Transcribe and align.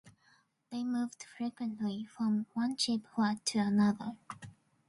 They 0.71 0.83
moved 0.83 1.25
frequently 1.37 2.05
from 2.05 2.47
one 2.55 2.75
cheap 2.75 3.05
flat 3.13 3.45
to 3.45 3.59
another. 3.59 4.17